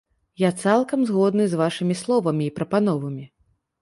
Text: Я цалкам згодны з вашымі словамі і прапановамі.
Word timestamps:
Я 0.43 0.49
цалкам 0.61 1.03
згодны 1.09 1.45
з 1.51 1.59
вашымі 1.61 1.99
словамі 2.03 2.43
і 2.53 2.55
прапановамі. 2.57 3.25